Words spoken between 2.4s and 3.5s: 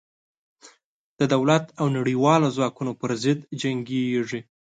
ځواکونو پر ضد